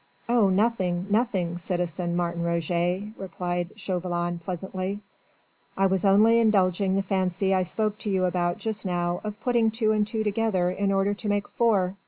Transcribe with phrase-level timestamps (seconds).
[0.27, 5.01] "Oh, nothing, nothing, citizen Martin Roget," replied Chauvelin pleasantly,
[5.77, 9.69] "I was only indulging the fancy I spoke to you about just now of putting
[9.69, 11.97] two and two together in order to make four.